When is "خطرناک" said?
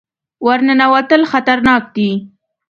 1.31-1.83